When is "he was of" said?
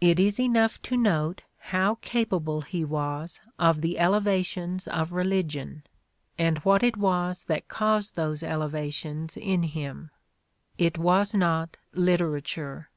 2.62-3.80